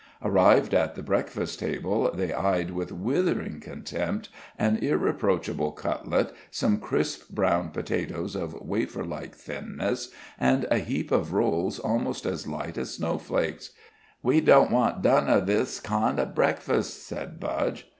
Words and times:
Arrived 0.23 0.73
at 0.73 0.95
the 0.95 1.03
breakfast 1.03 1.59
table, 1.59 2.09
they 2.11 2.33
eyed 2.33 2.71
with 2.71 2.91
withering 2.91 3.59
contempt 3.59 4.29
an 4.57 4.77
irreproachable 4.77 5.71
cutlet, 5.71 6.33
some 6.49 6.79
crisp 6.79 7.29
brown 7.29 7.69
potatoes 7.69 8.35
of 8.35 8.55
wafer 8.61 9.03
like 9.05 9.35
thinness, 9.35 10.09
and 10.39 10.65
a 10.71 10.79
heap 10.79 11.11
of 11.11 11.33
rolls 11.33 11.77
almost 11.77 12.25
as 12.25 12.47
light 12.47 12.79
as 12.79 12.95
snowflakes. 12.95 13.73
"We 14.23 14.41
don't 14.41 14.71
want 14.71 15.03
done 15.03 15.29
of 15.29 15.45
this 15.45 15.79
kind 15.79 16.17
of 16.19 16.33
breakfast," 16.33 17.05
said 17.05 17.39
Budge. 17.39 17.87